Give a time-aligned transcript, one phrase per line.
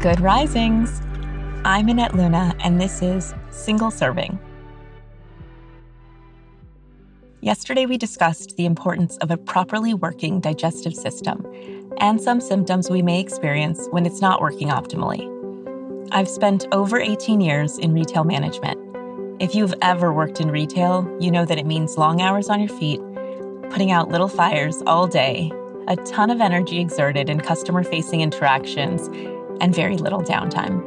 [0.00, 1.02] Good risings.
[1.62, 4.38] I'm Annette Luna, and this is Single Serving.
[7.42, 11.46] Yesterday, we discussed the importance of a properly working digestive system
[11.98, 15.28] and some symptoms we may experience when it's not working optimally.
[16.12, 18.80] I've spent over 18 years in retail management.
[19.38, 22.74] If you've ever worked in retail, you know that it means long hours on your
[22.74, 23.02] feet,
[23.68, 25.52] putting out little fires all day,
[25.88, 29.10] a ton of energy exerted in customer facing interactions,
[29.60, 30.84] and very little downtime.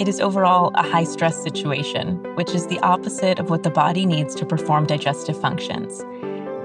[0.00, 4.06] It is overall a high stress situation, which is the opposite of what the body
[4.06, 6.02] needs to perform digestive functions.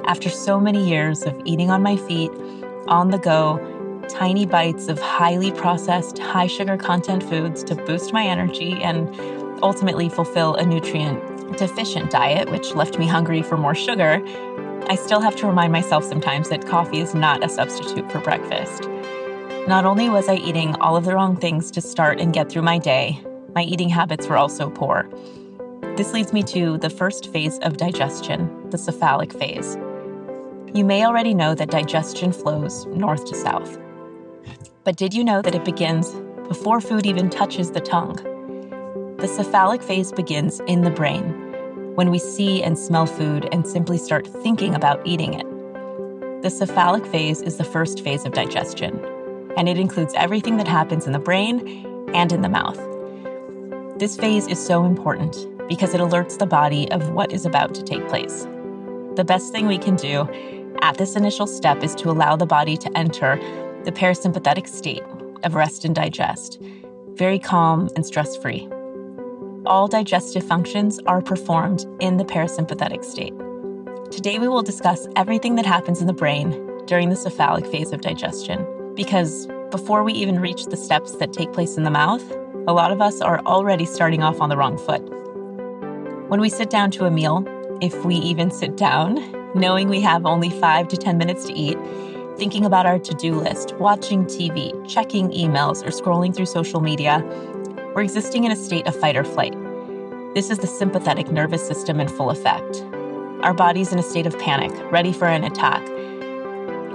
[0.06, 2.32] After so many years of eating on my feet,
[2.88, 3.60] on the go,
[4.08, 9.14] tiny bites of highly processed, high sugar content foods to boost my energy and
[9.64, 14.22] ultimately fulfill a nutrient deficient diet, which left me hungry for more sugar,
[14.88, 18.84] I still have to remind myself sometimes that coffee is not a substitute for breakfast.
[19.68, 22.62] Not only was I eating all of the wrong things to start and get through
[22.62, 23.20] my day,
[23.56, 25.10] my eating habits were also poor.
[25.98, 29.76] This leads me to the first phase of digestion, the cephalic phase.
[30.76, 33.80] You may already know that digestion flows north to south.
[34.84, 36.12] But did you know that it begins
[36.48, 38.18] before food even touches the tongue?
[39.18, 41.24] The cephalic phase begins in the brain
[41.96, 46.44] when we see and smell food and simply start thinking about eating it.
[46.44, 49.04] The cephalic phase is the first phase of digestion,
[49.58, 52.80] and it includes everything that happens in the brain and in the mouth.
[53.98, 55.36] This phase is so important
[55.68, 58.48] because it alerts the body of what is about to take place.
[59.16, 60.28] The best thing we can do
[60.82, 63.38] at this initial step is to allow the body to enter
[63.86, 65.04] the parasympathetic state
[65.44, 66.60] of rest and digest,
[67.14, 68.68] very calm and stress free.
[69.66, 73.34] All digestive functions are performed in the parasympathetic state.
[74.12, 76.52] Today, we will discuss everything that happens in the brain
[76.86, 81.52] during the cephalic phase of digestion, because before we even reach the steps that take
[81.54, 82.24] place in the mouth,
[82.68, 85.02] a lot of us are already starting off on the wrong foot.
[86.30, 87.46] When we sit down to a meal,
[87.82, 89.16] if we even sit down,
[89.54, 91.78] knowing we have only five to 10 minutes to eat,
[92.38, 97.24] thinking about our to do list, watching TV, checking emails, or scrolling through social media,
[97.94, 99.54] we're existing in a state of fight or flight.
[100.34, 102.84] This is the sympathetic nervous system in full effect.
[103.42, 105.86] Our body's in a state of panic, ready for an attack,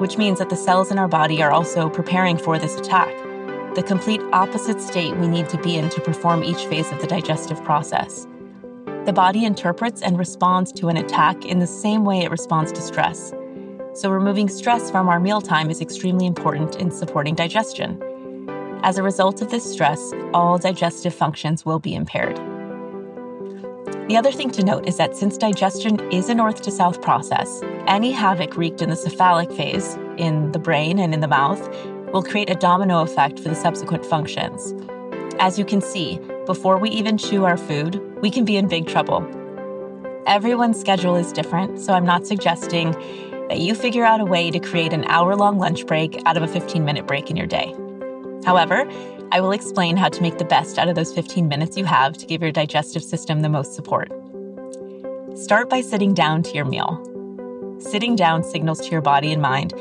[0.01, 3.15] which means that the cells in our body are also preparing for this attack,
[3.75, 7.07] the complete opposite state we need to be in to perform each phase of the
[7.07, 8.27] digestive process.
[9.05, 12.81] The body interprets and responds to an attack in the same way it responds to
[12.81, 13.35] stress.
[13.93, 18.01] So, removing stress from our mealtime is extremely important in supporting digestion.
[18.83, 22.41] As a result of this stress, all digestive functions will be impaired.
[24.11, 27.63] The other thing to note is that since digestion is a north to south process,
[27.87, 31.61] any havoc wreaked in the cephalic phase, in the brain and in the mouth,
[32.13, 34.75] will create a domino effect for the subsequent functions.
[35.39, 38.89] As you can see, before we even chew our food, we can be in big
[38.89, 39.25] trouble.
[40.27, 42.91] Everyone's schedule is different, so I'm not suggesting
[43.49, 46.43] that you figure out a way to create an hour long lunch break out of
[46.43, 47.77] a 15 minute break in your day.
[48.45, 48.91] However,
[49.33, 52.17] I will explain how to make the best out of those 15 minutes you have
[52.19, 54.11] to give your digestive system the most support.
[55.37, 56.99] Start by sitting down to your meal.
[57.81, 59.73] Sitting down signals to your body and mind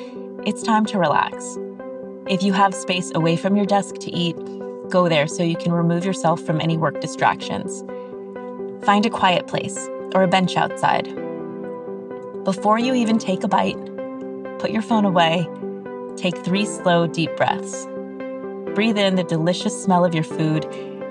[0.46, 1.58] it's time to relax.
[2.28, 4.38] If you have space away from your desk to eat,
[4.90, 7.84] go there so you can remove yourself from any work distractions.
[8.86, 9.78] Find a quiet place
[10.16, 11.14] or a bench outside
[12.46, 13.78] before you even take a bite,
[14.60, 15.48] put your phone away,
[16.16, 17.86] take three slow, deep breaths.
[18.80, 20.66] Breathe in the delicious smell of your food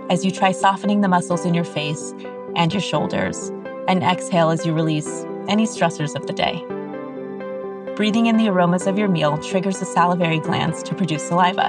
[0.09, 2.15] as you try softening the muscles in your face
[2.57, 3.51] and your shoulders,
[3.87, 6.65] and exhale as you release any stressors of the day.
[7.95, 11.69] Breathing in the aromas of your meal triggers the salivary glands to produce saliva.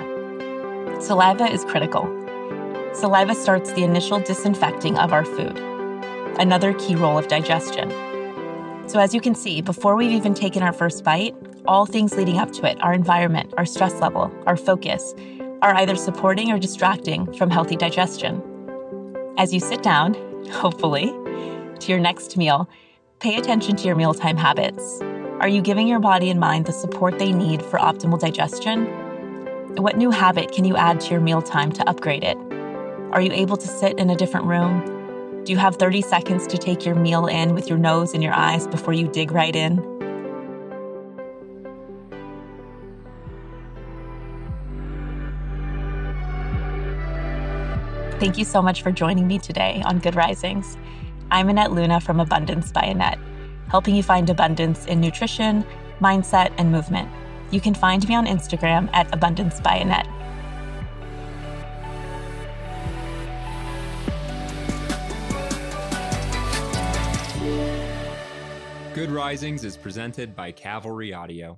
[1.01, 2.04] Saliva is critical.
[2.94, 5.57] Saliva starts the initial disinfecting of our food,
[6.40, 7.90] another key role of digestion.
[8.88, 11.36] So, as you can see, before we've even taken our first bite,
[11.68, 15.13] all things leading up to it, our environment, our stress level, our focus,
[15.62, 18.42] are either supporting or distracting from healthy digestion.
[19.38, 20.14] As you sit down,
[20.52, 21.08] hopefully,
[21.80, 22.70] to your next meal,
[23.20, 25.02] pay attention to your mealtime habits.
[25.42, 28.86] Are you giving your body and mind the support they need for optimal digestion?
[29.76, 32.38] What new habit can you add to your mealtime to upgrade it?
[33.12, 35.44] Are you able to sit in a different room?
[35.44, 38.34] Do you have 30 seconds to take your meal in with your nose and your
[38.34, 39.99] eyes before you dig right in?
[48.19, 50.77] Thank you so much for joining me today on Good Risings.
[51.31, 53.18] I'm Annette Luna from Abundance by Annette,
[53.69, 55.63] helping you find abundance in nutrition,
[56.01, 57.07] mindset, and movement.
[57.51, 60.06] You can find me on Instagram at Abundance by Annette.
[68.94, 71.57] Good Risings is presented by Cavalry Audio.